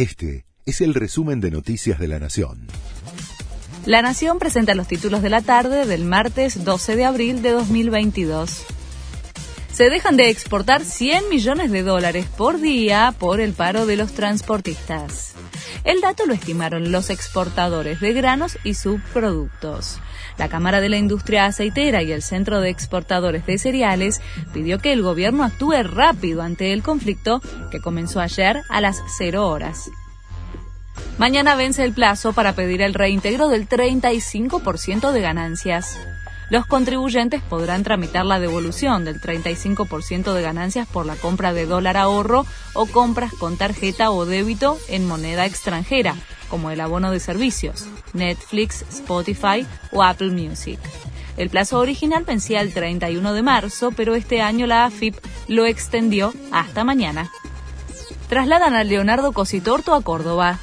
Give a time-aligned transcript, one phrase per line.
[0.00, 2.68] Este es el resumen de Noticias de la Nación.
[3.84, 8.64] La Nación presenta los títulos de la tarde del martes 12 de abril de 2022.
[9.80, 14.12] Se dejan de exportar 100 millones de dólares por día por el paro de los
[14.12, 15.32] transportistas.
[15.84, 19.98] El dato lo estimaron los exportadores de granos y subproductos.
[20.36, 24.20] La Cámara de la Industria Aceitera y el Centro de Exportadores de Cereales
[24.52, 29.48] pidió que el gobierno actúe rápido ante el conflicto que comenzó ayer a las 0
[29.48, 29.90] horas.
[31.16, 35.96] Mañana vence el plazo para pedir el reintegro del 35% de ganancias.
[36.50, 41.96] Los contribuyentes podrán tramitar la devolución del 35% de ganancias por la compra de dólar
[41.96, 46.16] ahorro o compras con tarjeta o débito en moneda extranjera,
[46.48, 50.80] como el abono de servicios, Netflix, Spotify o Apple Music.
[51.36, 55.14] El plazo original vencía el 31 de marzo, pero este año la AFIP
[55.46, 57.30] lo extendió hasta mañana.
[58.28, 60.58] Trasladan a Leonardo Cositorto a Córdoba.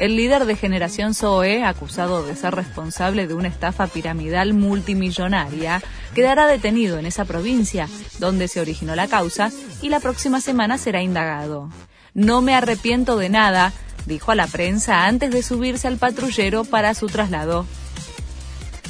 [0.00, 5.82] El líder de Generación Zoe, acusado de ser responsable de una estafa piramidal multimillonaria,
[6.14, 7.86] quedará detenido en esa provincia,
[8.18, 9.50] donde se originó la causa,
[9.82, 11.68] y la próxima semana será indagado.
[12.14, 13.74] No me arrepiento de nada,
[14.06, 17.66] dijo a la prensa antes de subirse al patrullero para su traslado.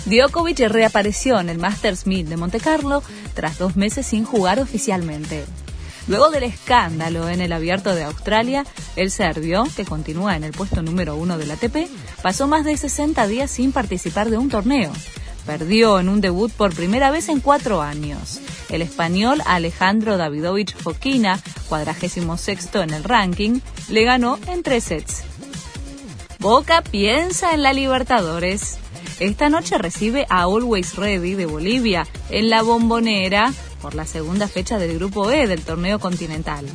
[0.07, 3.03] Djokovic reapareció en el Masters 1000 de Montecarlo
[3.35, 5.45] tras dos meses sin jugar oficialmente.
[6.09, 8.65] Luego del escándalo en el abierto de Australia,
[8.97, 11.89] el serbio, que continúa en el puesto número uno del ATP,
[12.23, 14.93] pasó más de 60 días sin participar de un torneo.
[15.47, 18.41] Perdió en un debut por primera vez en cuatro años.
[18.69, 25.23] El español Alejandro Davidovich Fokina, cuadragésimo sexto en el ranking, le ganó en tres sets.
[26.39, 28.79] Boca piensa en la Libertadores.
[29.19, 34.79] Esta noche recibe a Always Ready de Bolivia en la bombonera por la segunda fecha
[34.79, 36.67] del Grupo E del torneo continental.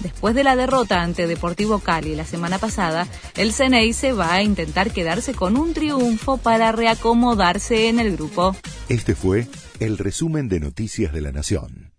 [0.00, 4.90] Después de la derrota ante Deportivo Cali la semana pasada, el se va a intentar
[4.90, 8.56] quedarse con un triunfo para reacomodarse en el grupo.
[8.88, 9.46] Este fue
[9.80, 11.91] el resumen de Noticias de la Nación.